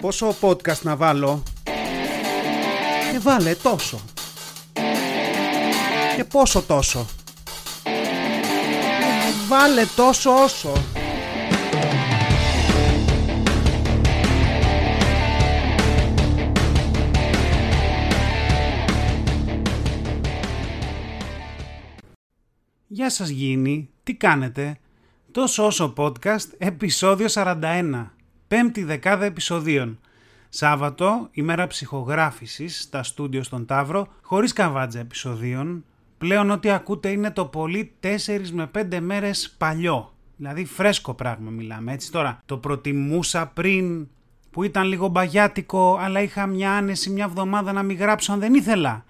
[0.00, 1.42] Πόσο podcast να βάλω;
[3.12, 4.00] Και βάλε τόσο.
[6.16, 7.06] Και πόσο τόσο.
[9.48, 10.72] Βάλε τόσο όσο.
[22.86, 24.78] Γεια σας Γίνη, τι κάνετε;
[25.32, 28.19] Τόσο όσο podcast, επεισόδιο 41.
[28.50, 29.98] Πέμπτη δεκάδα επεισοδίων.
[30.48, 35.84] Σάββατο, ημέρα ψυχογράφησης στα στούντιο στον Ταύρο, χωρίς καβάτζα επεισοδίων.
[36.18, 38.08] Πλέον ό,τι ακούτε είναι το πολύ 4
[38.52, 40.14] με 5 μέρες παλιό.
[40.36, 42.42] Δηλαδή φρέσκο πράγμα μιλάμε, έτσι τώρα.
[42.46, 44.08] Το προτιμούσα πριν
[44.50, 48.54] που ήταν λίγο μπαγιάτικο, αλλά είχα μια άνεση μια εβδομάδα να μην γράψω αν δεν
[48.54, 49.04] ήθελα.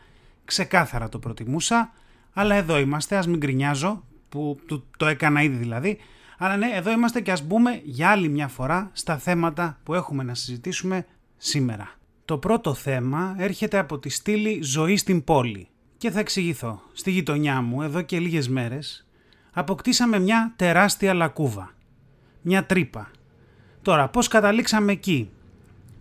[0.45, 1.93] Ξεκάθαρα το προτιμούσα,
[2.33, 4.59] αλλά εδώ είμαστε, ας μην γκρινιάζω, που
[4.97, 5.99] το έκανα ήδη δηλαδή.
[6.43, 10.23] Αλλά ναι, εδώ είμαστε και ας μπούμε για άλλη μια φορά στα θέματα που έχουμε
[10.23, 11.91] να συζητήσουμε σήμερα.
[12.25, 15.69] Το πρώτο θέμα έρχεται από τη στήλη «Ζωή στην πόλη».
[15.99, 16.83] Και θα εξηγηθώ.
[16.93, 19.07] Στη γειτονιά μου, εδώ και λίγες μέρες,
[19.53, 21.75] αποκτήσαμε μια τεράστια λακκούβα.
[22.43, 23.11] Μια τρύπα.
[23.83, 25.31] Τώρα, πώς καταλήξαμε εκεί;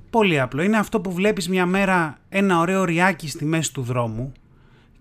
[0.10, 0.62] Πολύ απλό.
[0.62, 4.32] Είναι αυτό που βλέπεις μια μέρα ένα ωραίο ριάκι στη μέση του δρόμου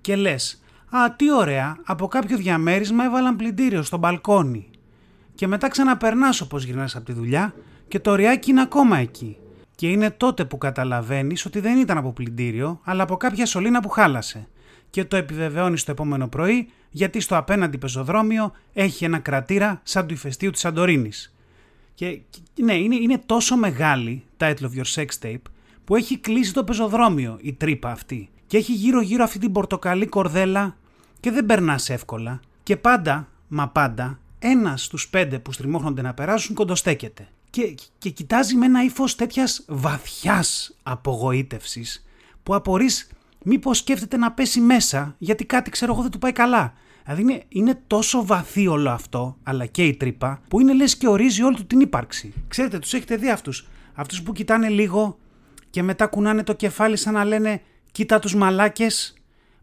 [0.01, 4.71] και λες «Α, τι ωραία, από κάποιο διαμέρισμα έβαλαν πλυντήριο στο μπαλκόνι».
[5.39, 7.55] Και μετά ξαναπερνάς όπως γυρνάς από τη δουλειά
[7.89, 9.37] και το ριάκι είναι ακόμα εκεί.
[9.75, 13.89] Και είναι τότε που καταλαβαίνεις ότι δεν ήταν από πλυντήριο, αλλά από κάποια σωλήνα που
[13.89, 14.49] χάλασε.
[14.91, 20.15] Και το επιβεβαιώνεις το επόμενο πρωί, γιατί στο απέναντι πεζοδρόμιο έχει ένα κρατήρα σαν του
[20.15, 21.35] ηφαιστείου της Σαντορίνης.
[21.95, 22.21] Και
[22.63, 25.51] ναι, είναι, είναι τόσο μεγάλη, title of your sex tape,
[25.85, 28.29] που έχει κλείσει το πεζοδρόμιο η τρύπα αυτή.
[28.47, 30.77] Και έχει γύρω-γύρω αυτή την πορτοκαλί κορδέλα
[31.21, 32.41] και δεν περνάς εύκολα.
[32.63, 37.29] Και πάντα, μα πάντα, ένας στους πέντε που στριμώχνονται να περάσουν κοντοστέκεται.
[37.51, 42.05] Και, και κοιτάζει με ένα ύφος τέτοιας βαθιάς απογοήτευσης
[42.43, 43.11] που απορείς
[43.45, 46.75] μήπως σκέφτεται να πέσει μέσα γιατί κάτι ξέρω εγώ δεν του πάει καλά.
[47.05, 51.09] Δηλαδή είναι, είναι τόσο βαθύ όλο αυτό, αλλά και η τρύπα, που είναι λες και
[51.09, 52.33] ορίζει όλη του την ύπαρξη.
[52.49, 53.69] Ξέρετε, τους έχετε δει αυτούς.
[53.95, 55.19] Αυτούς που κοιτάνε λίγο
[55.71, 57.63] και μετά κουνάνε το κεφάλι σαν να λένε
[57.93, 59.18] «Κοίτα τους μαλάκες»,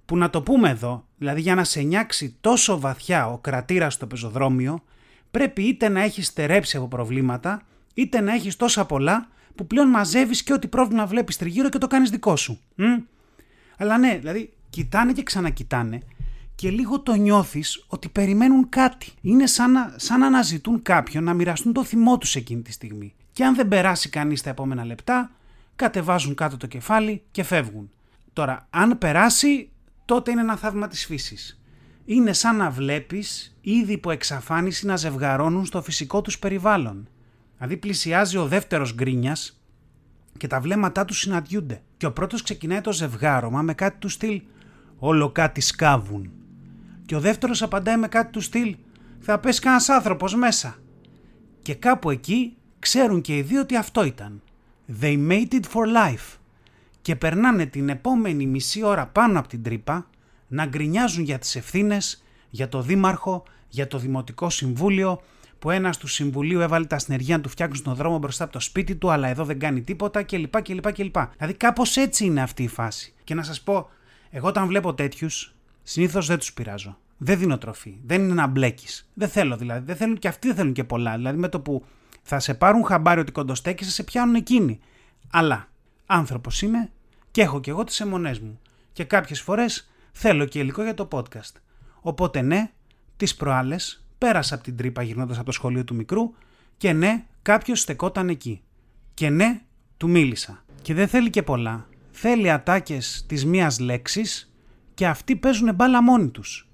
[0.06, 4.08] που να το πούμε εδώ, δηλαδή για να σε νιάξει τόσο βαθιά ο κρατήρας στο
[4.08, 4.84] πεζοδρόμιο,
[5.32, 7.62] πρέπει είτε να έχεις στερέψει από προβλήματα,
[7.94, 11.88] είτε να έχεις τόσα πολλά που πλέον μαζεύεις και ό,τι πρόβλημα βλέπεις τριγύρω και το
[11.88, 12.60] κάνεις δικό σου.
[12.76, 12.84] Μ;
[13.78, 16.02] Αλλά ναι, δηλαδή κοιτάνε και ξανακοιτάνε
[16.56, 19.12] και λίγο το νιώθεις ότι περιμένουν κάτι.
[19.22, 23.14] Είναι σαν να, σαν να αναζητούν κάποιον να μοιραστούν το θυμό τους εκείνη τη στιγμή.
[23.32, 25.32] Και αν δεν περάσει κανείς τα επόμενα λεπτά,
[25.76, 27.90] κατεβάζουν κάτω το κεφάλι και φεύγουν.
[28.34, 29.70] Τώρα, αν περάσει,
[30.06, 31.60] τότε είναι ένα θαύμα της φύσης.
[32.06, 37.08] Είναι σαν να βλέπεις ήδη υπό εξαφάνιση να ζευγαρώνουν στο φυσικό τους περιβάλλον.
[37.56, 39.60] Δηλαδή πλησιάζει ο δεύτερος γκρίνιας
[40.38, 41.82] και τα βλέμματά του συναντιούνται.
[41.98, 44.42] Και ο πρώτος ξεκινάει το ζευγάρωμα με κάτι του στυλ
[44.98, 46.32] «Όλο κάτι σκάβουν».
[47.06, 48.76] Και ο δεύτερος απαντάει με κάτι του στυλ
[49.20, 50.76] «Θα πέσει κανένας άνθρωπος μέσα».
[51.62, 54.42] Και κάπου εκεί ξέρουν και οι δύο ότι αυτό ήταν.
[55.02, 56.38] They made it for life
[57.06, 60.10] και περνάνε την επόμενη μισή ώρα πάνω από την τρύπα
[60.48, 65.22] να γκρινιάζουν για τις ευθύνες, για το δήμαρχο, για το δημοτικό συμβούλιο,
[65.60, 68.60] που ένας του συμβουλίου έβαλε τα συνεργεία να του φτιάξουν στον δρόμο μπροστά από το
[68.60, 70.62] σπίτι του, αλλά εδώ δεν κάνει τίποτα κλπ.
[70.62, 71.16] κλπ, κλπ.
[71.38, 73.14] Δηλαδή κάπως έτσι είναι αυτή η φάση.
[73.24, 73.90] Και να σας πω,
[74.30, 76.98] εγώ όταν βλέπω τέτοιους, συνήθως δεν τους πειράζω.
[77.18, 77.98] Δεν δίνω τροφή.
[78.06, 79.10] Δεν είναι να μπλέκεις.
[79.14, 79.86] Δεν θέλω δηλαδή.
[79.86, 81.16] Δεν θέλουν και αυτοί δεν θέλουν και πολλά.
[81.16, 81.86] Δηλαδή με το που
[82.22, 84.80] θα σε πάρουν χαμπάρι ότι κοντοστέκει, σε πιάνουν εκείνοι.
[85.30, 85.70] Αλλά
[86.06, 86.90] άνθρωπος είμαι
[87.32, 88.60] και έχω και εγώ τις αιμονές μου.
[88.94, 91.54] Και κάποιες φορές θέλω και υλικό για το podcast.
[92.02, 92.72] Οπότε ναι,
[93.18, 96.34] τις προάλλες πέρασα από την τρύπα γυρνώντας από το σχολείο του μικρού
[96.78, 98.62] και ναι, κάποιος στεκόταν εκεί.
[99.14, 99.62] Και ναι,
[99.98, 100.64] του μίλησα.
[100.82, 101.88] Και δεν θέλει και πολλά.
[102.12, 104.54] Θέλει ατάκες της μίας λέξης
[104.94, 106.70] και αυτοί παίζουν μπάλα μόνοι τους.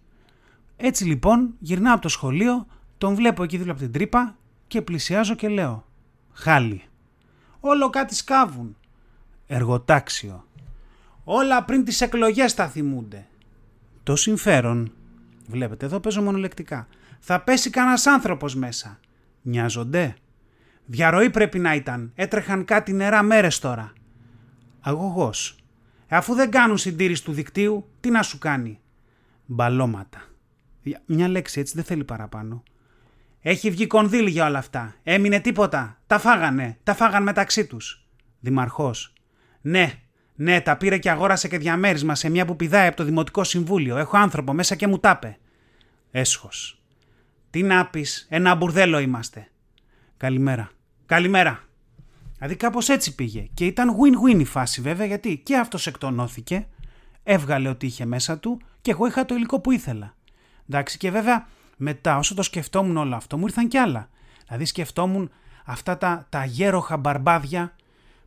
[0.77, 2.65] Έτσι λοιπόν γυρνάω από το σχολείο,
[2.97, 4.37] τον βλέπω εκεί δίπλα από την τρύπα
[4.67, 5.85] και πλησιάζω και λέω
[6.31, 6.83] «Χάλι».
[7.59, 8.77] «Όλο κάτι σκάβουν».
[9.53, 10.45] «Εργοτάξιο».
[11.23, 13.27] Όλα πριν τις εκλογές θα θυμούνται.
[14.03, 14.93] Το συμφέρον,
[15.47, 16.87] βλέπετε εδώ παίζω μονολεκτικά,
[17.19, 18.99] θα πέσει κανένας άνθρωπος μέσα.
[19.41, 20.15] Νοιάζονται.
[20.85, 22.11] Διαρροή πρέπει να ήταν.
[22.15, 23.93] Έτρεχαν κάτι νερά μέρες τώρα.
[24.81, 25.55] Αγωγός.
[26.07, 28.79] Ε, αφού δεν κάνουν συντήρηση του δικτύου, τι να σου κάνει.
[29.45, 30.21] Μπαλώματα.
[31.05, 32.63] Μια λέξη έτσι δεν θέλει παραπάνω.
[33.41, 34.95] Έχει βγει κονδύλι για όλα αυτά.
[35.03, 35.99] Έμεινε τίποτα.
[36.07, 36.77] Τα φάγανε.
[36.83, 38.05] Τα φάγαν μεταξύ τους.
[38.39, 39.13] Δημαρχός.
[39.61, 39.93] Ναι,
[40.35, 43.97] ναι, τα πήρε και αγόρασε και διαμέρισμα σε μια που πηδάει από το Δημοτικό Συμβούλιο.
[43.97, 45.37] Έχω άνθρωπο μέσα και μου τάπε.
[46.11, 46.81] Έσχος.
[47.49, 49.47] Τι να πεις, ένα μπουρδέλο είμαστε.
[50.17, 50.69] Καλημέρα.
[51.05, 51.63] Καλημέρα.
[52.37, 53.47] Δηλαδή κάπως έτσι πήγε.
[53.53, 56.67] Και ήταν win-win η φάση βέβαια γιατί και αυτός εκτονώθηκε,
[57.23, 60.15] έβγαλε ό,τι είχε μέσα του και εγώ είχα το υλικό που ήθελα.
[60.69, 61.47] Εντάξει και βέβαια
[61.77, 64.09] μετά όσο το σκεφτόμουν όλο αυτό μου ήρθαν κι άλλα.
[64.47, 65.31] Δηλαδή σκεφτόμουν
[65.65, 67.75] αυτά τα, τα γέροχα μπαρμπάδια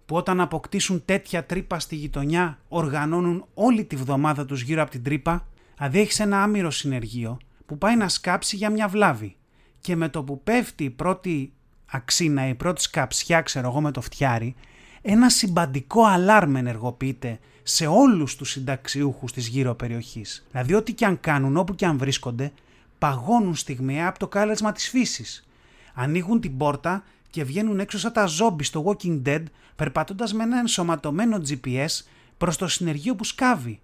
[0.07, 5.03] που όταν αποκτήσουν τέτοια τρύπα στη γειτονιά οργανώνουν όλη τη βδομάδα τους γύρω από την
[5.03, 5.47] τρύπα.
[5.77, 9.37] Δηλαδή έχει ένα άμυρο συνεργείο που πάει να σκάψει για μια βλάβη.
[9.81, 11.53] Και με το που πέφτει η πρώτη
[11.87, 14.55] αξίνα, η πρώτη σκαψιά, ξέρω εγώ με το φτιάρι,
[15.03, 20.47] ένα συμπαντικό αλάρμ ενεργοποιείται σε όλους τους συνταξιούχους της γύρω περιοχής.
[20.51, 22.53] Δηλαδή ό,τι και αν κάνουν, όπου και αν βρίσκονται,
[22.99, 25.49] παγώνουν στιγμιαία από το κάλεσμα της φύσης.
[25.95, 27.05] Ανοίγουν την πόρτα
[27.35, 29.43] και βγαίνουν έξω σαν τα ζόμπι στο Walking Dead,
[29.77, 32.05] περπατώντας με ένα ενσωματωμένο GPS
[32.37, 33.81] προς το συνεργείο που σκάβει.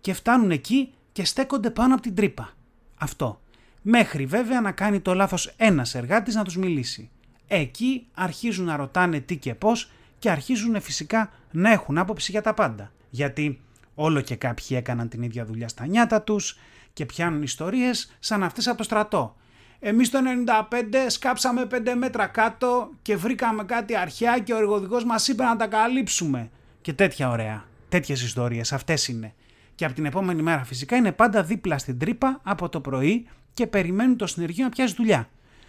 [0.00, 2.52] Και φτάνουν εκεί και στέκονται πάνω από την τρύπα.
[2.98, 3.40] Αυτό.
[3.82, 7.10] Μέχρι βέβαια να κάνει το λάθος ένας εργάτης να τους μιλήσει.
[7.46, 12.54] Εκεί αρχίζουν να ρωτάνε τι και πώς και αρχίζουν φυσικά να έχουν άποψη για τα
[12.54, 12.92] πάντα.
[13.10, 13.60] Γιατί
[13.94, 16.58] όλο και κάποιοι έκαναν την ίδια δουλειά στα νιάτα τους
[16.92, 19.36] και πιάνουν ιστορίες σαν αυτές από το στρατό.
[19.80, 25.28] Εμείς το 95 σκάψαμε 5 μέτρα κάτω και βρήκαμε κάτι αρχαία και ο εργοδικός μας
[25.28, 26.50] είπε να τα καλύψουμε.
[26.80, 27.64] Και τέτοια ωραία.
[27.88, 29.34] Τέτοιες ιστορίες αυτές είναι.
[29.74, 33.66] Και από την επόμενη μέρα φυσικά είναι πάντα δίπλα στην τρύπα από το πρωί και
[33.66, 35.28] περιμένουν το συνεργείο να πιάσει δουλειά.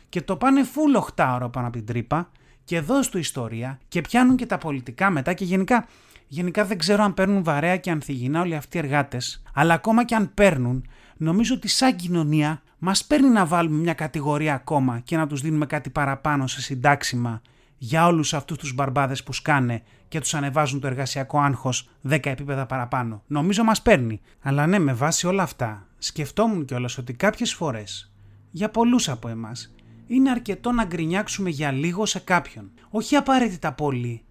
[0.10, 2.31] Και το πάνε φουλ 8 ώρα πάνω από την τρύπα
[2.63, 5.88] και δώσ' του ιστορία και πιάνουν και τα πολιτικά μετά και γενικά
[6.34, 10.16] Γενικά δεν ξέρω αν παίρνουν βαρέα και ανθυγινά όλοι αυτοί οι εργάτες, αλλά ακόμα και
[10.16, 10.88] αν παίρνουν,
[11.18, 15.66] νομίζω ότι σαν κοινωνία μας παίρνει να βάλουμε μια κατηγορία ακόμα και να τους δίνουμε
[15.66, 17.42] κάτι παραπάνω σε συντάξιμα
[17.78, 22.66] για όλους αυτούς τους μπαρμπάδες που σκάνε και τους ανεβάζουν το εργασιακό άγχος 10 επίπεδα
[22.66, 23.24] παραπάνω.
[23.28, 24.22] Νομίζω μας παίρνει.
[24.42, 28.13] Αλλά ναι, με βάση όλα αυτά, σκεφτόμουν κιόλας ότι κάποιες φορές,
[28.51, 29.74] για πολλούς από εμάς,
[30.07, 32.72] είναι αρκετό να γκρινιάξουμε για λίγο σε κάποιον.
[32.89, 34.24] Όχι απαραίτητα πολύ,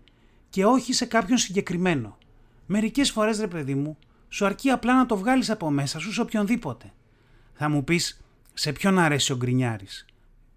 [0.49, 2.19] και όχι σε κάποιον συγκεκριμένο.
[2.67, 3.99] Μερικές φορές, ρε παιδί μου,
[4.29, 6.93] σου αρκεί απλά να το βγάλεις από μέσα σου σε οποιονδήποτε.
[7.53, 8.20] Θα μου πεις
[8.55, 10.05] σε ποιον αρέσει ο γκρινιάρης;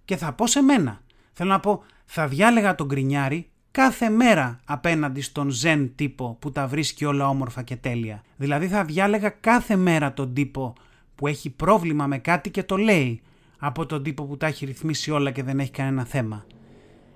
[0.06, 1.01] Και θα πω σε μένα.
[1.34, 6.68] Θέλω να πω, θα διάλεγα τον γκρινιάρη κάθε μέρα απέναντι στον ζεν τύπο που τα
[6.68, 8.24] βρίσκει όλα όμορφα και τέλεια.
[8.38, 10.74] Δηλαδή θα διάλεγα κάθε μέρα τον τύπο
[11.16, 13.22] που έχει πρόβλημα με κάτι και το λέει
[13.57, 16.46] από τον τύπο που τα έχει ρυθμίσει όλα και δεν έχει κανένα θέμα.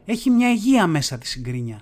[0.06, 1.82] Έχει μια υγεία μέσα της συγκρίνια.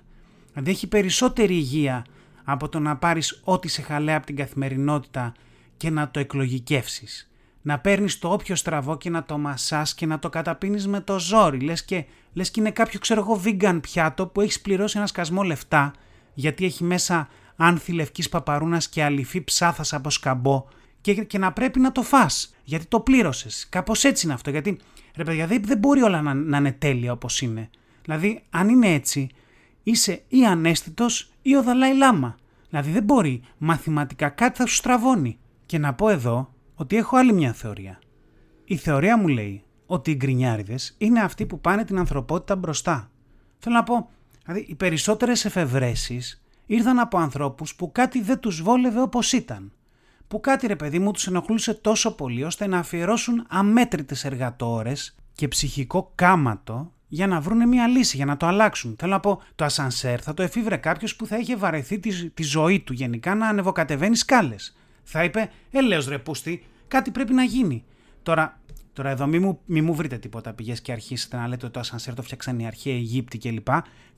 [0.52, 2.06] Δηλαδή έχει περισσότερη υγεία
[2.44, 5.34] από το να πάρεις ό,τι σε χαλέα από την καθημερινότητα
[5.78, 7.30] και να το εκλογικεύσεις.
[7.68, 11.20] Να παίρνεις το όποιο στραβό και να το μασάς και να το καταπίνεις με το
[11.20, 11.60] ζόρι.
[11.60, 15.44] Λες και, λες και είναι κάποιο ξέρω εγώ vegan πιάτο που έχεις πληρώσει ένα σκασμό
[15.44, 15.94] λεφτά
[16.34, 20.66] γιατί έχει μέσα άνθη λευκής παπαρούνας και αληφή ψάθας από σκαμπό
[21.02, 23.68] και, και να πρέπει να το φας γιατί το πλήρωσες.
[23.70, 24.80] Κάπως έτσι είναι αυτό γιατί
[25.16, 27.70] ρε παιδιά δεν, μπορεί όλα να, να είναι τέλεια όπως είναι.
[28.04, 29.30] Δηλαδή αν είναι έτσι
[29.84, 32.36] είσαι ή ανέστητος ή ο Δαλάη Λάμα.
[32.70, 35.38] Δηλαδή δεν μπορεί, μαθηματικά κάτι θα σου στραβώνει.
[35.66, 38.00] Και να πω εδώ ότι έχω άλλη μια θεωρία.
[38.66, 43.12] Η θεωρία μου λέει ότι οι γκρινιάριδες είναι αυτοί που πάνε την ανθρωπότητα μπροστά.
[43.58, 44.10] Θέλω να πω,
[44.46, 49.72] δηλαδή οι περισσότερες εφευρέσεις ήρθαν από ανθρώπους που κάτι δεν τους βόλευε όπως ήταν.
[50.28, 55.48] Που κάτι ρε παιδί μου τους ενοχλούσε τόσο πολύ ώστε να αφιερώσουν αμέτρητες εργατόρες και
[55.48, 58.96] ψυχικό κάματο για να βρουν μια λύση, για να το αλλάξουν.
[59.00, 62.44] Θέλω να πω, το ασανσέρ θα το εφήβρε κάποιος που θα είχε βαρεθεί τη, τη
[62.44, 64.78] ζωή του γενικά να ανεβοκατεβαίνει σκάλες.
[65.08, 67.84] Θα είπε, Ελέω ρε πούστη, κάτι πρέπει να γίνει.
[68.24, 68.60] Τώρα,
[68.94, 71.80] τώρα εδώ μη μου, μη μου βρείτε τίποτα πηγές και αρχίσετε να λέτε ότι το
[71.80, 73.68] ασανσέρ το φτιάξαν οι αρχαίοι Αιγύπτιοι κλπ.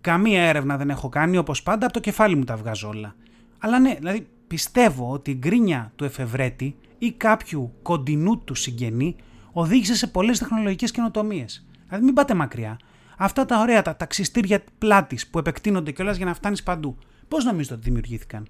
[0.02, 3.16] Καμία έρευνα δεν έχω κάνει, όπως πάντα από το κεφάλι μου τα βγάζω όλα.
[3.60, 9.16] Αλλά ναι, δηλαδή πιστεύω ότι η γκρίνια του εφευρέτη ή κάποιου κοντινού του συγγενή
[9.52, 11.66] οδήγησε σε πολλές τεχνολογικές καινοτομίες.
[11.86, 12.80] Δηλαδή μην πάτε μακριά.
[13.18, 16.98] Αυτά τα ωραία τα ταξιστήρια πλάτης που επεκτείνονται κιόλας για να φτάνεις παντού.
[17.28, 18.48] Πώς νομίζετε ότι δημιουργήθηκαν;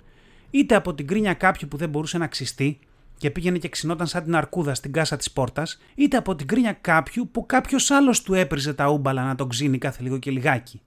[0.52, 2.80] Είτε από την κρίνια κάποιου που δεν μπορούσε να ξυστεί
[3.18, 6.78] και πήγαινε και ξυνόταν σαν την αρκούδα στην κάσα της πόρτας, είτε από την κρίνια
[6.82, 10.82] κάποιου που κάποιος άλλος του έπριζε τα ούμπαλα να τον ξύνει κάθε λίγο και λιγάκι.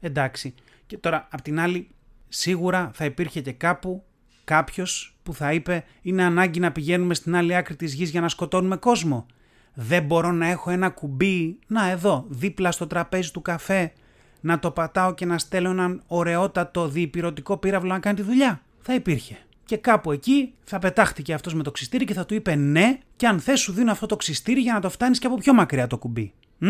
[0.00, 0.54] Εντάξει.
[0.86, 1.88] Και τώρα, απ' την άλλη,
[2.28, 4.04] σίγουρα θα υπήρχε και κάπου
[4.44, 8.28] κάποιος που θα είπε: Είναι ανάγκη να πηγαίνουμε στην άλλη άκρη της γης για να
[8.28, 9.26] σκοτώνουμε κόσμο.
[9.74, 13.92] Δεν μπορώ να έχω ένα κουμπί, να εδώ, δίπλα στο τραπέζι του καφέ,
[14.40, 18.62] να το πατάω και να στέλνω έναν ωραιότατο διπυρωτικό πύραυλο να κάνει τη δουλειά.
[18.80, 19.38] Θα υπήρχε.
[19.64, 23.26] Και κάπου εκεί θα πετάχτηκε αυτός με το ξυστήρι και θα του είπε ναι, και
[23.26, 25.86] αν θες σου δίνω αυτό το ξυστήρι για να το φτάνεις και από πιο μακριά
[25.86, 26.32] το κουμπί.
[26.58, 26.68] Μ;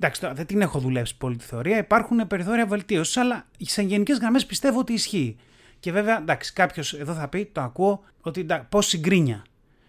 [0.00, 1.78] Εντάξει, τώρα δεν την έχω δουλέψει πολύ τη θεωρία.
[1.78, 5.36] Υπάρχουν περιθώρια βελτίωσης, αλλά σε γενικές γραμμές πιστεύω ότι ισχύει.
[5.80, 9.44] Και βέβαια, εντάξει, κάποιος εδώ θα πει, το ακούω, ότι πώς συγκρίνια.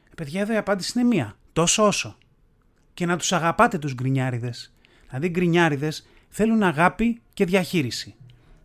[0.09, 2.17] Ε, παιδιά, εδώ η απάντηση είναι μία τόσο όσο.
[2.93, 4.73] Και να τους αγαπάτε τους γκρινιάριδες.
[5.07, 8.15] Δηλαδή οι γκρινιάριδες θέλουν αγάπη και διαχείριση.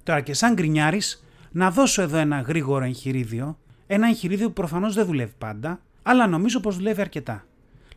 [0.03, 3.59] Τώρα και σαν γκρινιάρης, να δώσω εδώ ένα γρήγορο εγχειρίδιο.
[3.87, 7.47] Ένα εγχειρίδιο που προφανώς δεν δουλεύει πάντα, αλλά νομίζω πως δουλεύει αρκετά.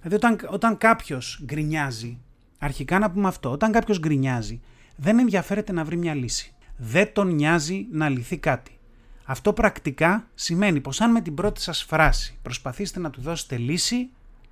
[0.02, 2.20] Δηλαδή, όταν, όταν κάποιος γκρινιάζει,
[2.58, 4.62] αρχικά να πούμε αυτό, όταν κάποιος γκρινιάζει,
[4.96, 6.54] δεν ενδιαφέρεται να βρει μια λύση.
[6.78, 8.80] Δεν τον νοιάζει να λυθεί κάτι.
[9.24, 14.10] Αυτό πρακτικά σημαίνει πως αν με την πρώτη σας φράση προσπαθήσετε να του δώσετε λύση,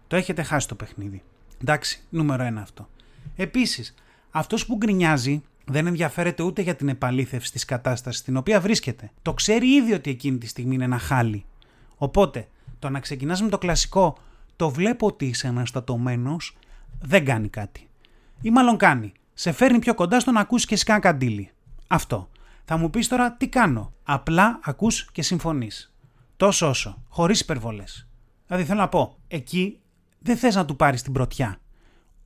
[0.08, 1.24] το έχετε χάσει το παιχνίδι.
[1.62, 2.90] Εντάξει, νούμερο ένα αυτό.
[3.36, 3.96] Επίσης,
[4.32, 9.12] αυτός που γκρινιάζει δεν ενδιαφέρεται ούτε για την επαλήθευση της κατάστασης στην οποία βρίσκεται.
[9.22, 11.46] Το ξέρει ήδη ότι εκείνη τη στιγμή είναι ένα χάλι.
[11.96, 12.48] Οπότε,
[12.80, 14.18] το να ξεκινάς με το κλασικό
[14.56, 16.58] «το βλέπω ότι είσαι αναστατωμένος»
[17.02, 17.90] δεν κάνει κάτι.
[18.42, 19.12] Ή μάλλον κάνει.
[19.34, 21.52] Σε φέρνει πιο κοντά στο να ακούσεις και εσύ καν καντήλι.
[21.88, 22.30] Αυτό.
[22.66, 23.94] Θα μου πεις τώρα τι κάνω.
[24.04, 25.94] Απλά ακούς και συμφωνείς.
[26.38, 27.04] Τόσο όσο.
[27.10, 28.08] Χωρίς υπερβολές.
[28.48, 29.80] Δηλαδή θέλω να πω, εκεί
[30.20, 31.60] δεν θες να του πάρεις την πρωτιά.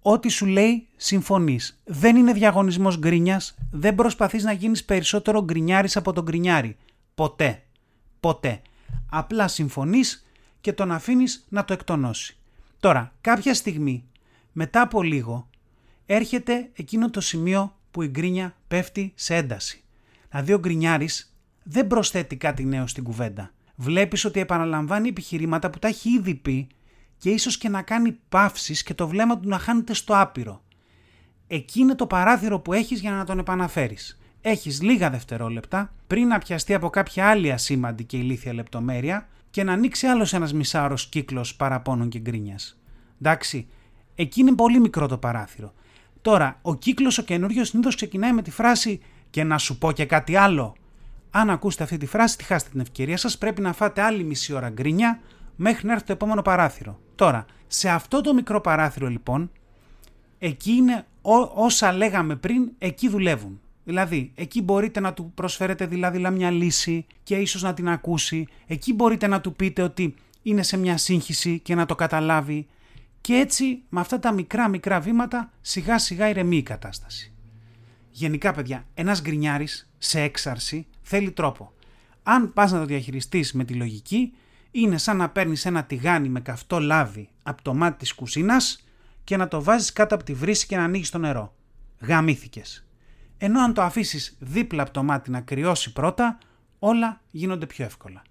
[0.02, 1.82] Ό,τι σου λέει συμφωνείς.
[1.86, 3.42] Δεν είναι διαγωνισμός γκρίνια,
[3.72, 6.78] δεν προσπαθείς να γίνεις περισσότερο γκρινιάρης από τον γκρινιάρη.
[7.16, 7.64] Ποτέ.
[8.20, 8.62] Ποτέ.
[9.10, 10.26] Απλά συμφωνείς
[10.62, 12.38] και τον αφήνεις να το εκτονώσει.
[12.80, 14.04] Τώρα, κάποια στιγμή,
[14.52, 15.50] μετά από λίγο,
[16.06, 19.84] έρχεται εκείνο το σημείο που η γκρίνια πέφτει σε ένταση.
[20.30, 23.52] Δηλαδή ο γκρινιάρης δεν προσθέτει κάτι νέο στην κουβέντα.
[23.76, 26.68] Βλέπεις ότι επαναλαμβάνει επιχειρήματα που τα έχει ήδη πει
[27.20, 30.64] και ίσως και να κάνει παύσεις και το βλέμμα του να χάνεται στο άπειρο.
[31.48, 34.20] Εκεί είναι το παράθυρο που έχεις για να τον επαναφέρεις.
[34.42, 39.74] Έχεις λίγα δευτερόλεπτα πριν να πιαστεί από κάποια άλλη ασήμαντη και ηλίθια λεπτομέρεια και να
[39.74, 42.80] ανοίξει άλλος ένας μισάρος κύκλος παραπώνων και γκρίνιας.
[43.22, 43.68] Εντάξει,
[44.16, 45.74] εκεί είναι πολύ μικρό το παράθυρο.
[46.22, 49.00] Τώρα, ο κύκλος ο καινούριο συνήθως ξεκινάει με τη φράση
[49.30, 50.76] «και να σου πω και κάτι άλλο».
[51.32, 54.54] Αν ακούσετε αυτή τη φράση, τη χάσετε την ευκαιρία σας, πρέπει να φάτε άλλη μισή
[54.54, 55.20] ώρα γκρίνια
[55.62, 57.00] μέχρι να έρθει το επόμενο παράθυρο.
[57.16, 59.52] Τώρα, σε αυτό το μικρό παράθυρο λοιπόν,
[60.40, 61.06] εκεί είναι
[61.56, 63.62] όσα λέγαμε πριν, εκεί δουλεύουν.
[63.84, 68.48] Δηλαδή, εκεί μπορείτε να του προσφέρετε δηλαδή μια λύση και ίσως να την ακούσει.
[68.68, 72.68] Εκεί μπορείτε να του πείτε ότι είναι σε μια σύγχυση και να το καταλάβει.
[73.22, 77.34] Και έτσι, με αυτά τα μικρά μικρά βήματα, σιγά σιγά ηρεμεί η κατάσταση.
[78.12, 81.74] Γενικά, παιδιά, ένας γκρινιάρης σε έξαρση θέλει τρόπο.
[82.24, 84.34] Αν πας να το διαχειριστείς με τη λογική,
[84.72, 88.84] είναι σαν να παίρνεις ένα τηγάνι με καυτό λάδι από το μάτι της κουζίνας
[89.24, 91.56] και να το βάζεις κάτω από τη βρύση και να ανοίγεις το νερό.
[92.00, 92.88] Γαμήθηκες.
[93.38, 96.38] Ενώ αν το αφήσεις δίπλα από το μάτι να κρυώσει πρώτα,
[96.80, 98.22] όλα γίνονται πιο εύκολα.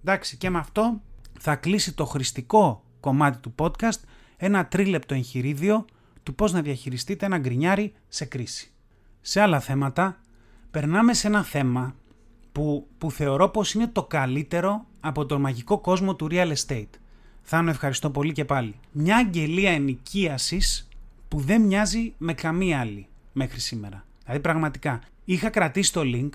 [0.00, 1.00] Εντάξει, και με αυτό
[1.38, 4.00] θα κλείσει το χρηστικό κομμάτι του podcast
[4.36, 5.84] ένα τρίλεπτο εγχειρίδιο
[6.22, 8.72] του πώς να διαχειριστείτε ένα γκρινιάρι σε κρίση.
[9.20, 10.20] Σε άλλα θέματα,
[10.70, 11.94] περνάμε σε ένα θέμα
[12.52, 16.90] που, που θεωρώ πως είναι το καλύτερο από τον μαγικό κόσμο του real estate.
[17.42, 18.74] Θάνο ευχαριστώ πολύ και πάλι.
[18.92, 20.88] Μια αγγελία ενοικίασης
[21.28, 24.04] που δεν μοιάζει με καμία άλλη μέχρι σήμερα.
[24.24, 26.30] Δηλαδή πραγματικά είχα κρατήσει το link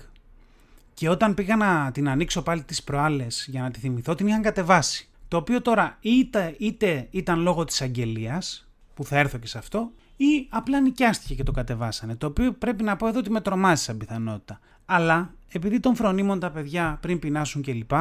[0.94, 4.42] και όταν πήγα να την ανοίξω πάλι τις προάλλες για να τη θυμηθώ την είχαν
[4.42, 5.08] κατεβάσει.
[5.28, 9.90] Το οποίο τώρα είτε, είτε ήταν λόγω της αγγελίας που θα έρθω και σε αυτό
[10.16, 12.16] ή απλά νοικιάστηκε και το κατεβάσανε.
[12.16, 14.60] Το οποίο πρέπει να πω εδώ ότι με τρομάζει σαν πιθανότητα.
[14.84, 17.92] Αλλά επειδή τον φρονίμουν τα παιδιά πριν πεινάσουν κλπ,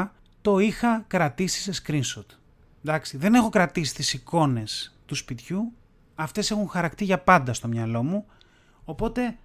[0.42, 2.26] το είχα κρατήσει σε screenshot.
[2.84, 5.74] Εντάξει, δεν έχω κρατήσει τις εικόνες του σπιτιού,
[6.16, 8.26] αυτές έχουν χαρακτή για πάντα στο μυαλό μου,
[8.84, 9.38] οπότε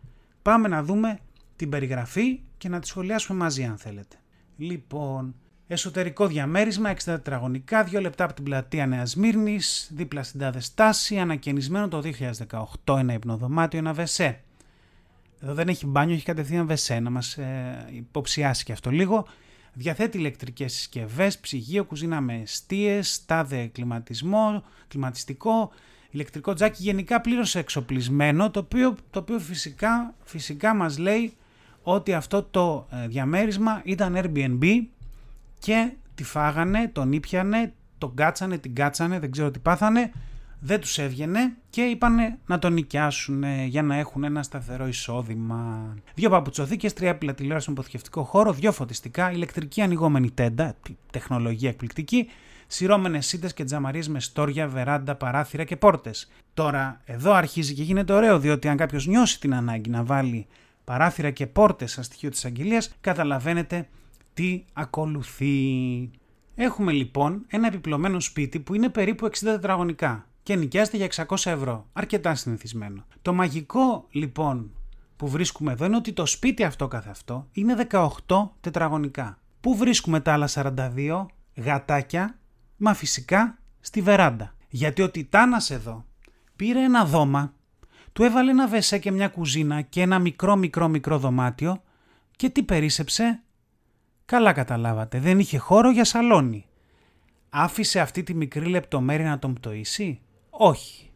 [0.42, 1.18] πάμε να δούμε
[1.56, 4.16] την περιγραφή και να τη σχολιάσουμε μαζί αν θέλετε.
[4.56, 5.34] Λοιπόν,
[5.72, 11.18] εσωτερικό διαμέρισμα 60 τετραγωνικά, 2 λεπτά από την πλατεία Νέας Μύρνης, δίπλα στην τάδε στάση,
[11.18, 12.02] ανακαινισμένο το
[12.86, 14.40] 2018, ένα υπνοδωμάτιο, ένα βεσέ.
[15.42, 19.26] Εδώ δεν έχει μπάνιο, έχει κατευθείαν βεσέ, να μας ε, υποψιάσει και αυτό λίγο.
[19.72, 25.70] Διαθέτει ηλεκτρικές συσκευές, ψυγείο, κουζίνα με αιστείες, τάδε κλιματισμό, κλιματιστικό,
[26.10, 31.36] ηλεκτρικό τζάκι, γενικά πλήρως εξοπλισμένο, το οποίο, το οποίο φυσικά, φυσικά μας λέει
[31.82, 34.84] ότι αυτό το ε, διαμέρισμα ήταν Airbnb
[35.60, 40.10] και τη φάγανε, τον ήπιανε, τον κάτσανε, την κάτσανε, δεν ξέρω τι πάθανε
[40.60, 45.94] δεν τους έβγαινε και είπαν να τον νοικιάσουν για να έχουν ένα σταθερό εισόδημα.
[46.14, 50.74] Δύο παπουτσοθήκες, τρία έπιπλα τηλεόρασης με αποθηκευτικό χώρο, δύο φωτιστικά, ηλεκτρική ανοιγόμενη τέντα,
[51.10, 52.28] τεχνολογία εκπληκτική,
[52.66, 56.30] σειρώμενες σύντες και τζαμαρίες με στόρια, βεράντα, παράθυρα και πόρτες.
[56.54, 60.46] Τώρα, εδώ αρχίζει και γίνεται ωραίο, διότι αν κάποιος νιώσει την ανάγκη να βάλει
[60.84, 63.88] παράθυρα και πόρτες σαν στοιχείο της αγγελίας, καταλαβαίνετε
[64.34, 66.10] τι ακολουθεί.
[66.54, 71.86] Έχουμε λοιπόν ένα επιπλωμένο σπίτι που είναι περίπου 60 τετραγωνικά και νοικιάζεται για 600 ευρώ.
[71.92, 73.04] Αρκετά συνηθισμένο.
[73.22, 74.70] Το μαγικό λοιπόν
[75.16, 79.38] που βρίσκουμε εδώ είναι ότι το σπίτι αυτό καθ' αυτό είναι 18 τετραγωνικά.
[79.60, 82.38] Πού βρίσκουμε τα άλλα 42 γατάκια,
[82.76, 84.54] μα φυσικά στη βεράντα.
[84.68, 86.04] Γιατί ο Τιτάνας εδώ
[86.56, 87.54] πήρε ένα δώμα,
[88.12, 91.82] του έβαλε ένα βεσέ και μια κουζίνα και ένα μικρό μικρό μικρό δωμάτιο
[92.36, 93.42] Και τι περίσεψε;
[94.30, 96.66] Καλά καταλάβατε, δεν είχε χώρο για σαλόνι.
[97.50, 100.20] Άφησε αυτή τη μικρή λεπτομέρεια να τον πτωίσει;
[100.50, 101.10] Όχι.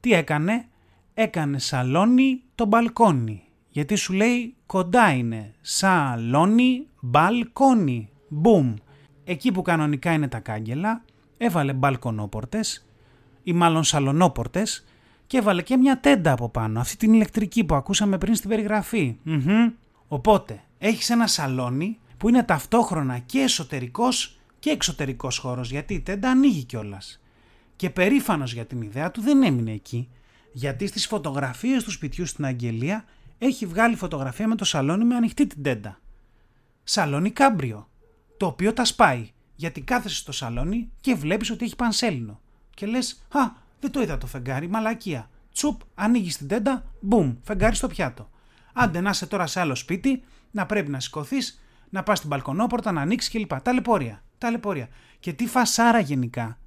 [0.00, 0.68] Τι έκανε;
[1.14, 3.42] Έκανε σαλόνι το μπαλκόνι.
[3.68, 5.54] Γιατί σου λέει κοντά είναι.
[5.60, 8.08] Σαλόνι, μπαλκόνι.
[8.28, 8.74] Μπουμ.
[9.24, 11.02] Εκεί που κανονικά είναι τα κάγκελα,
[11.36, 12.86] έβαλε μπαλκονόπορτες
[13.42, 14.84] ή μάλλον σαλονόπορτες
[15.26, 19.16] και έβαλε και μια τέντα από πάνω, αυτή την ηλεκτρική που ακούσαμε πριν στην περιγραφη
[20.08, 26.30] Οπότε, έχεις ένα σαλόνι που είναι ταυτόχρονα και εσωτερικός και εξωτερικός χώρος, γιατί η τέντα
[26.30, 27.20] ανοίγει κιόλας.
[27.76, 30.08] Και περήφανος για την ιδέα του δεν έμεινε εκεί,
[30.52, 33.04] γιατί στις φωτογραφίες του σπιτιού στην Αγγελία
[33.38, 36.00] έχει βγάλει φωτογραφία με το σαλόνι με ανοιχτή την τέντα.
[36.84, 37.88] Σαλόνι κάμπριο,
[38.36, 42.40] το οποίο τα σπάει, γιατί κάθεσαι στο σαλόνι και βλέπεις ότι έχει πανσέλινο.
[42.74, 43.40] Και λες, α,
[43.80, 45.30] δεν το είδα το φεγγάρι, μαλακία.
[45.52, 48.30] Τσουπ, ανοίγεις την τέντα, μπουμ, φεγγάρι στο πιάτο.
[48.72, 51.62] Άντε να είσαι τώρα σε άλλο σπίτι, να πρέπει να σηκωθείς,
[51.96, 53.60] να πας στην μπαλκονόπορτα, να ανοίξεις κλπ.
[53.60, 54.22] Ταλαιπωρία.
[54.38, 54.88] Ταλαιπωρία.
[55.20, 56.58] Και τι φασάρα γενικά;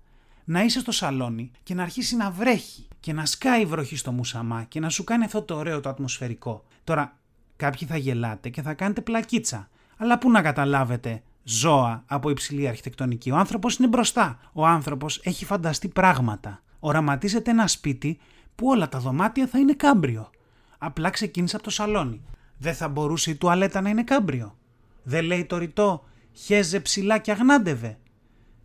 [0.44, 4.12] Να είσαι στο σαλόνι και να αρχίσει να βρέχει και να σκάει η βροχή στο
[4.12, 6.64] μουσαμά και να σου κάνει αυτό το ωραίο το ατμοσφαιρικό.
[6.84, 7.18] Τώρα,
[7.56, 9.70] κάποιοι θα γελάτε και θα κάνετε πλακίτσα.
[9.98, 14.40] Αλλά πού να καταλάβετε ζώα από υψηλή αρχιτεκτονική; Ο άνθρωπος είναι μπροστά.
[14.54, 16.62] Ο άνθρωπος έχει φανταστεί πράγματα.
[16.80, 18.20] Οραματίζεται ένα σπίτι
[18.56, 20.30] που όλα τα δωμάτια θα είναι κάμπριο.
[20.78, 22.22] Απλά ξεκίνησε από το σαλόνι.
[22.58, 24.59] Δεν θα μπορούσε η τουαλέτα να είναι κάμπριο.
[25.04, 27.98] Δεν λέει το ρητό «χέζε ψηλά και αγνάντευε».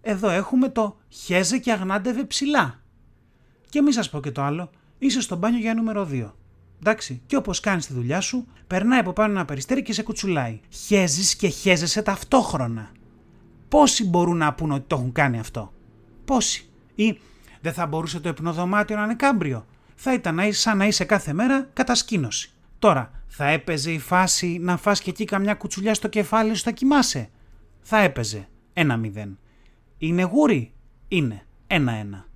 [0.01, 2.81] Εδώ έχουμε το «χέζε και αγνάντευε ψηλά».
[3.69, 6.33] Και μη σας πω και το άλλο, είσαι στο μπάνιο για νούμερο 2.
[6.79, 10.61] Εντάξει, και όπως κάνεις τη δουλειά σου, περνάει από πάνω ένα περιστέρι και σε κουτσουλάει.
[10.69, 12.91] Χέζεις και χέζεσαι ταυτόχρονα.
[13.69, 15.73] Πόσοι μπορούν να πούν ότι το έχουν κάνει αυτό;
[16.25, 17.19] Πόσοι; Ή
[17.61, 21.69] δεν θα μπορούσε το υπνοδωμάτιο να είναι κάμπριο; Θα ήταν σαν να είσαι κάθε μέρα
[21.73, 22.51] κατασκήνωση.
[22.79, 26.71] Τώρα, θα έπαιζε η φάση να φας και εκεί καμιά κουτσουλιά στο κεφάλι σου θα
[26.71, 27.31] κοιμάσαι.
[27.81, 28.49] Θα έπαιζε.
[28.73, 29.39] Ένα μηδέν.
[29.99, 30.73] Είναι γούρι;
[31.09, 31.47] Είναι.
[31.67, 32.27] Ένα-ένα.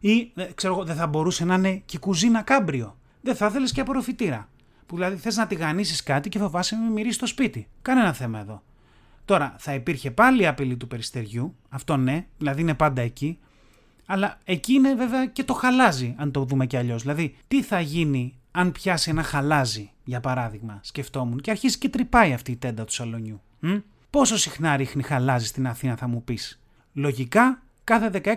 [0.00, 3.80] Ή, ε, ξέρω δεν θα μπορούσε να είναι και κουζίνα κάμπριο δεν θα ήθελε και
[3.80, 4.48] απορροφητήρα.
[4.86, 7.68] Που δηλαδή θες να τηγανίσει κάτι και φοβάσαι με μυρίσει στο σπίτι.
[7.82, 8.62] Κανένα θέμα εδώ.
[9.24, 13.38] Τώρα, θα υπήρχε πάλι η απειλή του περιστεριού, αυτό ναι, δηλαδή είναι πάντα εκεί,
[14.06, 17.02] αλλά εκεί είναι βέβαια και το χαλάζι, αν το δούμε κι αλλιώς.
[17.02, 22.32] Δηλαδή, τι θα γίνει αν πιάσει ένα χαλάζι, για παράδειγμα, σκεφτόμουν, και αρχίσει και τρυπάει
[22.32, 23.42] αυτή η τέντα του σαλονιού.
[23.60, 23.76] Μ;
[24.10, 26.60] Πόσο συχνά ρίχνει χαλάζι στην Αθήνα, θα μου πεις;
[26.92, 28.32] Λογικά κάθε 16.000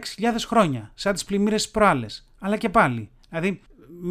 [0.48, 2.30] χρόνια, σαν τις πλημμύρες προάλλες.
[2.40, 3.10] Αλλά και πάλι.
[3.30, 3.62] Δηλαδή,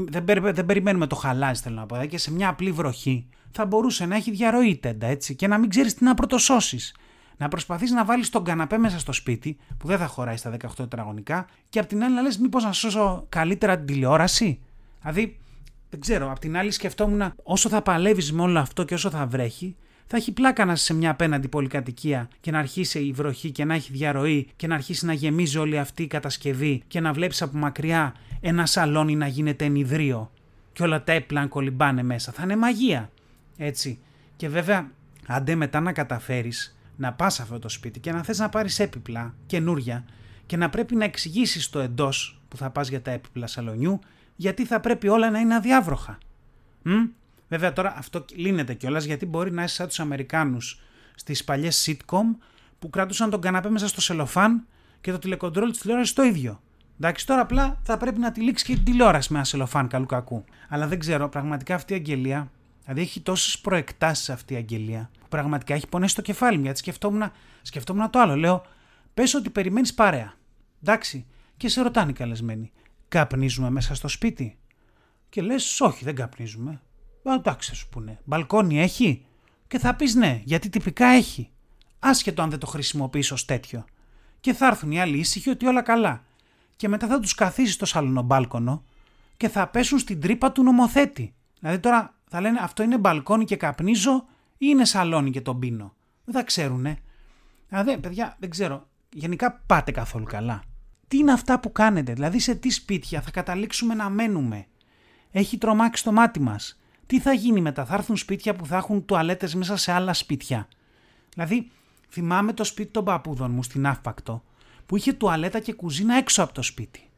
[0.08, 2.04] δεν, δεν περιμένουμε το χαλάζι, θέλω να πω.
[2.04, 5.70] Και σε μια απλή βροχή θα μπορούσε να έχει διαρροή τέντα έτσι και να μην
[5.70, 6.94] ξέρεις τι να πρωτοσώσεις.
[7.36, 10.56] Να προσπαθείς να βάλεις τον καναπέ μέσα στο σπίτι, που δεν θα χωράει στα 18
[10.76, 14.60] τετραγωνικά, και απ' την άλλη να λες: Μήπως να σώσω καλύτερα την τηλεόραση;
[15.00, 15.38] Δηλαδή,
[15.90, 19.26] δεν ξέρω, απ' την άλλη σκεφτόμουν όσο θα παλεύεις με όλο αυτό και όσο θα
[19.26, 23.50] βρέχει, θα έχει πλάκα να είσαι σε μια απέναντι πολυκατοικία και να αρχίσει η βροχή
[23.50, 27.12] και να έχει διαρροή και να αρχίσει να γεμίζει όλη αυτή η κατασκευή και να
[27.12, 30.30] βλέπεις από μακριά ένα σαλόνι να γίνεται ενιδρίο
[30.72, 32.32] και όλα τα έπλα να κολυμπάνε μέσα.
[32.32, 33.10] Θα είναι μαγεία.
[33.56, 33.98] Έτσι.
[34.36, 34.90] Και βέβαια,
[35.26, 38.78] αντέ μετά να καταφέρεις να πας σε αυτό το σπίτι και να θες να πάρεις
[38.78, 40.04] έπιπλα καινούρια
[40.46, 44.00] και να πρέπει να εξηγήσεις το εντός που θα πας για τα έπιπλα σαλονιού,
[44.40, 46.18] γιατί θα πρέπει όλα να είναι αδιάβροχα.
[46.82, 46.92] Μ;
[47.48, 50.80] Βέβαια τώρα αυτό λύνεται κιόλας γιατί μπορεί να είσαι σαν τους Αμερικάνους
[51.14, 52.36] στις παλιές sitcom
[52.78, 54.66] που κρατούσαν τον καναπέ μέσα στο σελοφάν
[55.00, 56.60] και το τηλεκοντρόλ της τηλεόρασης το ίδιο.
[57.00, 60.44] Εντάξει, τώρα απλά θα πρέπει να τυλίξει και την τηλεόραση με ένα σελοφάν καλού κακού.
[60.68, 62.50] Αλλά δεν ξέρω, πραγματικά αυτή η αγγελία,
[62.82, 66.62] δηλαδή έχει τόσες προεκτάσεις αυτή η αγγελία, που πραγματικά έχει πονέσει το κεφάλι μου.
[66.62, 67.30] Γιατί σκεφτόμουν,
[67.62, 68.36] σκεφτόμουν το άλλο.
[68.36, 68.66] Λέω,
[69.14, 70.34] πες ότι περιμένεις παρέα.
[70.82, 72.72] Εντάξει, και σε ρωτάνε οι καλεσμένοι,
[73.08, 74.58] καπνίζουμε μέσα στο σπίτι.
[75.28, 76.80] Και λες, όχι, δεν καπνίζουμε.
[77.22, 78.18] Εντάξει, σου πούνε.
[78.24, 79.24] Μπαλκόνι έχει;
[79.66, 81.50] Και θα πεις ναι, γιατί τυπικά έχει.
[81.98, 83.84] Άσχετο αν δεν το χρησιμοποιείς ως τέτοιο.
[84.40, 86.24] Και θα έρθουν οι άλλοι ήσυχοι ότι όλα καλά.
[86.76, 88.84] Και μετά θα τους καθίσει στο σαλονομπάλκονο
[89.36, 91.34] και θα πέσουν στην τρύπα του νομοθέτη.
[91.60, 95.94] Δηλαδή τώρα θα λένε αυτό είναι μπαλκόνι και καπνίζω ή είναι σαλόνι και τον πίνω.
[96.24, 96.98] Δεν θα ξέρουνε.
[97.68, 98.88] Δηλαδή, παιδιά, δεν ξέρω.
[99.12, 100.62] Γενικά πάτε καθόλου καλά.
[101.08, 104.66] Τι είναι αυτά που κάνετε, δηλαδή σε τι σπίτια θα καταλήξουμε να μένουμε.
[105.30, 109.04] Έχει τρομάξει το μάτι μας τι θα γίνει μετά, θα έρθουν σπίτια που θα έχουν
[109.04, 110.68] τουαλέτες μέσα σε άλλα σπίτια.
[111.34, 111.70] Δηλαδή,
[112.10, 114.42] θυμάμαι το σπίτι των παππούδων μου στην Άφπακτο,
[114.86, 117.08] που είχε τουαλέτα και κουζίνα έξω από το σπίτι.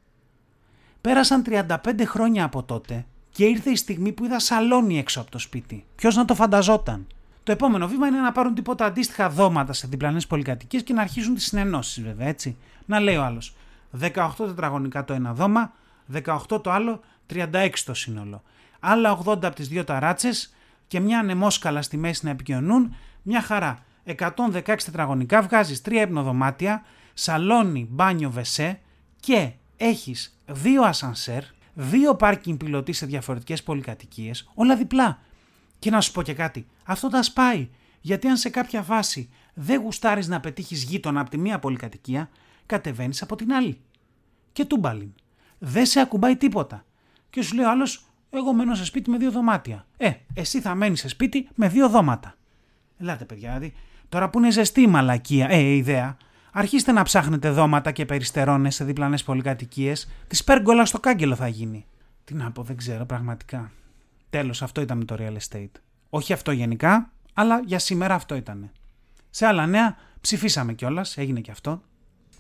[1.00, 5.38] Πέρασαν 35 χρόνια από τότε και ήρθε η στιγμή που είδα σαλόνι έξω από το
[5.38, 5.84] σπίτι.
[5.94, 7.06] Ποιος να το φανταζόταν.
[7.42, 11.34] Το επόμενο βήμα είναι να πάρουν τίποτα αντίστοιχα δώματα σε διπλανές πολυκατοικίες και να αρχίσουν
[11.34, 12.56] τις συνενώσεις, βέβαια, έτσι.
[12.86, 13.54] Να λέει ο άλλος.
[14.00, 15.72] 18 τετραγωνικά το ένα δώμα,
[16.12, 18.42] 18 το άλλο, 36 το σύνολο
[18.80, 20.54] άλλα 80 από τις δύο ταράτσες
[20.86, 23.78] και μια ανεμόσκαλα στη μέση να επικοινωνούν, μια χαρά.
[24.04, 26.82] 116 τετραγωνικά, βγάζεις τρία υπνοδωμάτια,
[27.14, 28.80] σαλόνι, μπάνιο, βεσέ
[29.20, 31.42] και έχεις δύο ασανσέρ,
[31.74, 35.18] δύο πάρκινγκ πιλωτή σε διαφορετικές πολυκατοικίες, όλα διπλά.
[35.78, 37.68] Και να σου πω και κάτι, αυτό τα σπάει.
[38.00, 42.30] Γιατί αν σε κάποια φάση δεν γουστάρεις να πετύχεις γείτονα από τη μία πολυκατοικία,
[42.70, 43.80] κατεβαίνεις από την άλλη.
[44.52, 45.12] Και τούμπαλιν.
[45.58, 46.84] Δεν σε ακουμπάει τίποτα.
[47.30, 49.86] Και σου λέει ο άλλος, εγώ μένω σε σπίτι με δύο δωμάτια.
[49.96, 52.34] Ε, εσύ θα μένεις σε σπίτι με δύο δώματα.
[52.98, 53.74] Ελάτε, παιδιά, δηλαδή.
[54.08, 56.16] Τώρα που είναι ζεστή η μαλακία, ε, η ιδέα,
[56.52, 60.08] αρχίστε να ψάχνετε δώματα και περιστερώνες σε διπλανές πολυκατοικίες.
[60.26, 61.86] Τη πέργολα στο κάγκελο θα γίνει.
[62.24, 63.70] Τι να πω, δεν ξέρω πραγματικά.
[64.30, 65.80] Τέλος, αυτό ήταν το real estate.
[66.10, 68.70] Όχι αυτό γενικά, αλλά για σήμερα αυτό ήταν.
[69.30, 71.82] Σε άλλα νέα, ψηφίσαμε κιόλας, έγινε και αυτό.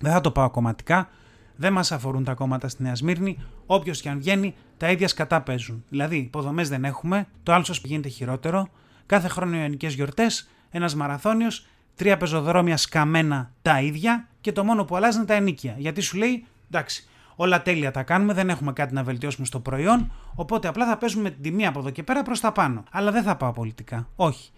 [0.00, 1.08] Δεν θα το πάω κομματικά.
[1.56, 3.38] Δεν μας αφορούν τα κόμματα στη Νέα Σμύρνη.
[3.66, 5.84] Όποιος και αν βγαίνει, τα ίδια σκατά παίζουν.
[5.88, 8.68] Δηλαδή, υποδομές δεν έχουμε, το άλλο σας γίνεται χειρότερο.
[9.06, 14.96] Κάθε χρόνο ιονικέ γιορτές, ένας μαραθώνιος, τρία πεζοδρόμια σκαμμένα τα ίδια και το μόνο που
[14.96, 15.74] αλλάζει είναι τα ενίκια.
[15.78, 20.12] Γιατί σου λέει, εντάξει, όλα τέλεια τα κάνουμε, δεν έχουμε κάτι να βελτιώσουμε στο προϊόν,
[20.34, 22.84] οπότε απλά θα παίζουμε την τιμή από εδώ και πέρα προς τα πάνω.
[22.90, 24.08] Αλλά δεν θα πάω πολιτικά.
[24.16, 24.50] Όχι.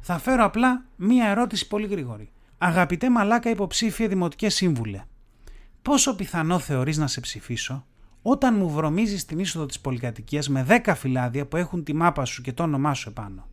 [0.00, 2.30] Θα φέρω απλά μία ερώτηση πολύ γρήγορη.
[2.58, 5.04] Αγαπητέ μαλάκα υποψήφια δημοτικές σύμβουλε,
[5.82, 7.86] πόσο πιθανό θεωρείς να σε ψηφίσω
[8.22, 12.42] όταν μου βρωμίζεις την είσοδο της πολυκατοικίας με 10 φυλάδια που έχουν τη μάπα σου
[12.42, 13.46] και το όνομά σου επάνω;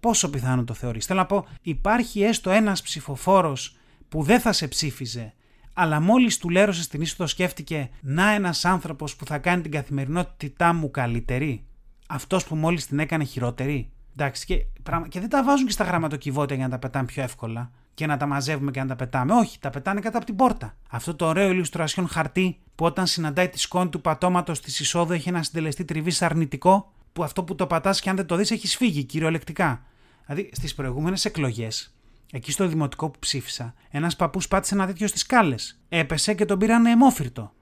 [0.00, 3.76] Πόσο πιθανό το θεωρείς; Θέλω να πω, υπάρχει έστω ένας ψηφοφόρος
[4.08, 5.34] που δεν θα σε ψήφιζε,
[5.72, 10.72] αλλά μόλις του λέρωσες την είσοδο σκέφτηκε να ένας άνθρωπος που θα κάνει την καθημερινότητά
[10.72, 11.64] μου καλύτερη.
[12.08, 13.90] Αυτός που μόλις την έκανε χειρότερη.
[14.12, 14.64] Εντάξει, και,
[15.08, 18.16] και δεν τα βάζουν και στα γραμματοκιβώτια για να τα πετάνε πιο εύκολα και να
[18.16, 19.34] τα μαζεύουμε και να τα πετάμε.
[19.34, 20.76] Όχι, τα πετάνε κατά από την πόρτα.
[20.88, 25.28] Αυτό το ωραίο ηλουστρασιόν χαρτί που όταν συναντάει τη σκόνη του πατώματος της εισόδου έχει
[25.28, 28.76] ένα συντελεστή τριβής αρνητικό, που αυτό που το πατάς και αν δεν το δεις έχεις
[28.76, 29.82] φύγει κυριολεκτικά.
[30.26, 31.94] Δηλαδή στις προηγούμενες εκλογές,
[32.32, 35.54] εκεί στο δημοτικό που ψήφισα, ένας παππούς πάτησε ένα τέτοιο στις κάλε.
[35.88, 37.52] Έπεσε και τον πήραν αιμόφυρτο.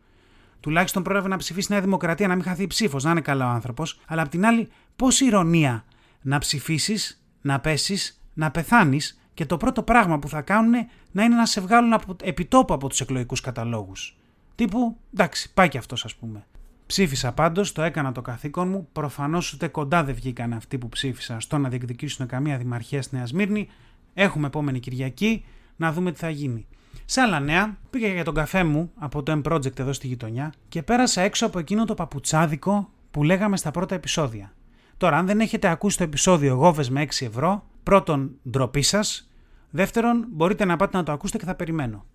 [0.61, 4.01] Τουλάχιστον πρόλαβε να ψηφίσει Νέα Δημοκρατία, να μην χαθεί ψήφος, να είναι καλά ο άνθρωπος.
[4.07, 5.85] Αλλά απ' την άλλη, πόση ηρωνία
[6.21, 10.73] να ψηφίσεις, να πέσεις, να πεθάνεις και το πρώτο πράγμα που θα κάνουν
[11.13, 14.17] να είναι να σε βγάλουν από, επιτόπου από τους εκλογικούς καταλόγους.
[14.55, 16.47] Τύπου, εντάξει, πάει και αυτός ας πούμε.
[16.87, 18.89] Ψήφισα πάντως, το έκανα το καθήκον μου.
[18.93, 23.27] Προφανώς ούτε κοντά δεν βγήκαν αυτοί που ψήφισαν στο να διεκδικήσουν καμία δημαρχία στη Νέα
[23.27, 23.69] Σμύρνη.
[24.15, 25.45] Έχουμε επόμενη Κυριακή
[25.77, 26.67] να δούμε τι θα γίνει.
[27.05, 30.83] Σε άλλα νέα, πήγα για τον καφέ μου από το M-Project εδώ στη γειτονιά και
[30.83, 34.53] πέρασα έξω από εκείνο το παπουτσάδικο που λέγαμε στα πρώτα επεισόδια.
[34.97, 39.31] Τώρα, αν δεν έχετε ακούσει το επεισόδιο Γόβες με 6 ευρώ, πρώτον, ντροπή σας.
[39.71, 42.07] Δεύτερον, μπορείτε να πάτε να το ακούσετε και θα περιμένω.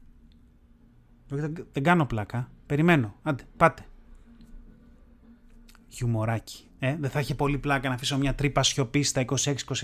[1.72, 2.52] Δεν κάνω πλάκα.
[2.66, 3.16] Περιμένω.
[3.22, 3.86] Άντε, πάτε.
[5.90, 6.64] Χιουμοράκι.
[6.80, 9.26] Ε, δεν θα είχε πολύ πλάκα να αφήσω μια τρύπα σιωπή στα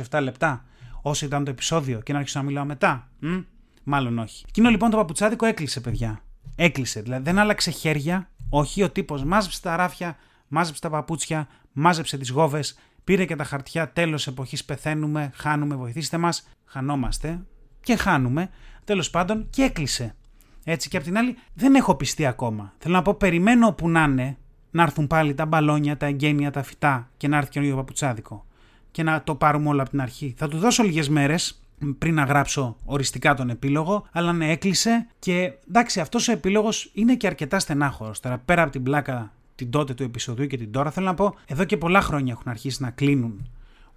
[0.10, 0.65] 26-27 λεπτά,
[1.02, 3.10] όσο ήταν το επεισόδιο, και να αρχίσω να μιλάω μετά.
[3.19, 3.38] Μ;
[3.84, 4.45] Μάλλον όχι.
[4.47, 6.21] Εκείνο λοιπόν το παπουτσάδικο έκλεισε, παιδιά.
[6.56, 7.02] Έκλεισε.
[7.02, 8.30] Δηλαδή δεν άλλαξε χέρια.
[8.50, 13.43] Όχι, ο τύπος μάζεψε τα ράφια, μάζεψε τα παπούτσια, μάζεψε τις γόβες, πήρε και τα
[13.43, 13.89] χαρτιά.
[13.89, 16.48] Τέλος εποχής πεθαίνουμε, χάνουμε, βοηθήστε μας.
[16.65, 17.39] Χανόμαστε
[17.82, 18.50] και χάνουμε.
[18.84, 20.15] Τέλος πάντων και έκλεισε.
[20.63, 22.74] Έτσι και απ' την άλλη δεν έχω πιστεί ακόμα.
[22.78, 24.38] Θέλω να πω, περιμένω που να είναι
[24.72, 28.46] να έρθουν πάλι τα μπαλόνια, τα εγγένεια, τα φυτά και να έρθει και ο παπουτσάδικο.
[28.91, 30.34] Και να το πάρουμε όλα από την αρχή.
[30.38, 31.62] Θα του δώσω λίγες μέρες
[31.98, 37.15] πριν να γράψω οριστικά τον επίλογο, αλλά ναι, έκλεισε και εντάξει, αυτός ο επίλογος είναι
[37.15, 38.20] και αρκετά στενάχωρος.
[38.20, 41.36] Τώρα, πέρα από την πλάκα την τότε του επεισοδίου και την τώρα, θέλω να πω,
[41.46, 43.50] εδώ και πολλά χρόνια έχουν αρχίσει να κλείνουν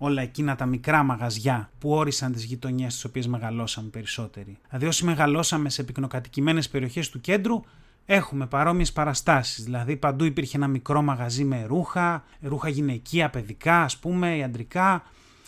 [0.03, 4.59] όλα εκείνα τα μικρά μαγαζιά που όρισαν τις γειτονιές στι οποίες μεγαλώσαμε περισσότεροι.
[4.69, 7.63] Δηλαδή, όσοι μεγαλώσαμε σε πυκνοκατοικημένες περιοχές του κέντρου,
[8.07, 9.65] έχουμε παρόμοιες παραστάσεις.
[9.65, 15.03] Δηλαδή, παντού υπήρχε ένα μικρό μαγαζί με ρούχα, ρούχα γυναικεία, παιδικά, ας πούμε, ιαντρικά.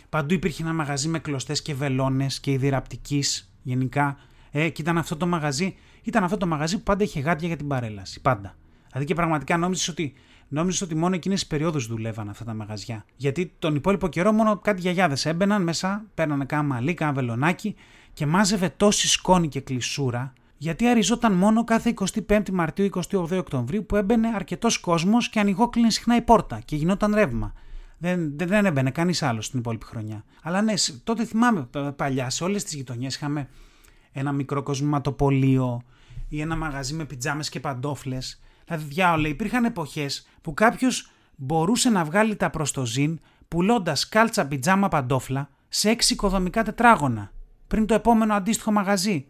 [0.09, 3.25] Παντού υπήρχε ένα μαγαζί με κλωστές και βελόνες και υδηραπτική
[3.62, 4.16] γενικά.
[4.51, 7.57] Ε, και ήταν αυτό το μαγαζί, ήταν αυτό το μαγαζί που πάντα είχε γάτια για
[7.57, 8.20] την παρέλαση.
[8.20, 8.57] Πάντα.
[8.92, 10.14] Δηλαδή και πραγματικά νόμιζες ότι
[10.48, 13.05] νόμιζες ότι μόνο εκείνες τι περιόδους δουλεύαν αυτά τα μαγαζιά.
[13.16, 17.74] Γιατί τον υπόλοιπο καιρό μόνο κάτι γιαγιάδες έμπαιναν μέσα, παίρνανε κάνα μαλλί, κάνα βελονάκι
[18.12, 21.94] και μάζευε τόση σκόνη και κλεισούρα, γιατί αριζόταν μόνο κάθε
[22.28, 27.14] 25η Μαρτίου 28 Οκτωβρίου που έμπαινε αρκετός κόσμος και ανοιγόκλεινε συχνά η πόρτα και γινόταν
[27.14, 27.52] ρεύμα.
[27.98, 30.24] Δεν, δεν, δεν έμπαινε κανείς άλλος στην υπόλοιπη χρονιά.
[30.42, 30.72] Αλλά ναι,
[31.05, 33.48] τότε θυμάμαι παλιά σε όλες τις γειτονιές είχαμε
[34.12, 35.83] ένα μικρό κοσμηματοπολείο
[36.28, 42.05] ή ένα μαγαζί με πιτζάμες και παντόφλες Δηλαδή, διάολε, υπήρχαν εποχές που κάποιος μπορούσε να
[42.05, 47.33] βγάλει τα προστοζήν πουλώντας κάλτσα πιτζάμα παντόφλα σε έξι οικοδομικά τετράγωνα
[47.66, 49.27] πριν το επόμενο αντίστοιχο μαγαζί.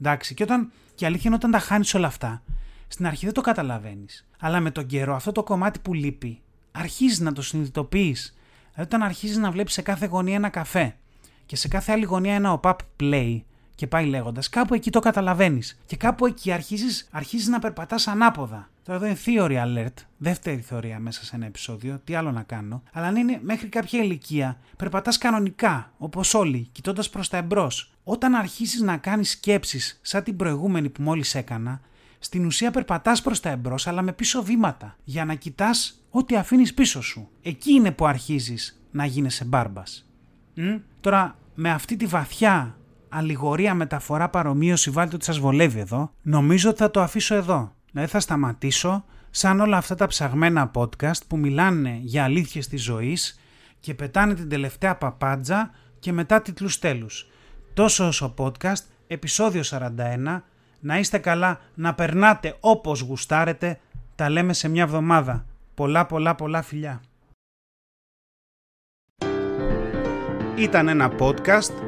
[0.00, 2.42] Εντάξει, και, όταν, και αλήθεια είναι όταν τα χάνεις όλα αυτά,
[2.88, 4.28] στην αρχή δεν το καταλαβαίνεις.
[4.40, 6.40] Αλλά με τον καιρό αυτό το κομμάτι που λείπει,
[6.72, 8.36] αρχίζεις να το συνειδητοποιείς.
[8.74, 10.96] Δηλαδή, όταν αρχίζεις να βλέπεις σε κάθε γωνία ένα καφέ
[11.46, 13.40] και σε κάθε άλλη γωνία ένα op-up play
[13.78, 15.78] και πάει λέγοντας, κάπου εκεί το καταλαβαίνεις.
[15.86, 18.68] Και κάπου εκεί αρχίζεις αρχίζεις να περπατάς ανάποδα.
[18.84, 22.82] Τώρα εδώ είναι theory alert, δεύτερη θεωρία μέσα σε ένα επεισόδιο, τι άλλο να κάνω.
[22.92, 27.92] Αλλά αν είναι μέχρι κάποια ηλικία, περπατάς κανονικά, όπως όλοι, κοιτώντας προς τα εμπρός.
[28.04, 31.80] Όταν αρχίσει να κάνεις σκέψεις σαν την προηγούμενη που μόλις έκανα,
[32.18, 36.74] στην ουσία περπατάς προς τα εμπρός, αλλά με πίσω βήματα, για να κοιτάς ό,τι αφήνεις
[36.74, 37.28] πίσω σου.
[37.42, 40.10] Εκεί είναι που αρχίζεις να γίνεσαι μπάρμπας.
[41.00, 42.76] Τώρα, με αυτή τη βαθιά
[43.08, 47.72] αλληγορία, μεταφορά, παρομοίωση, βάλτε ότι σας βολεύει εδώ, νομίζω ότι θα το αφήσω εδώ.
[47.92, 53.40] Δηλαδή θα σταματήσω σαν όλα αυτά τα ψαγμένα podcast που μιλάνε για αλήθειες της ζωής
[53.80, 57.30] και πετάνε την τελευταία παπάντζα και μετά τίτλους τέλους.
[57.74, 60.42] Τόσο όσο podcast, επεισόδιο 41,
[60.80, 63.80] να είστε καλά, να περνάτε όπως γουστάρετε,
[64.14, 65.46] τα λέμε σε μια εβδομάδα.
[65.74, 67.00] Πολλά πολλά πολλά φιλιά.
[70.56, 71.87] Ήταν ένα podcast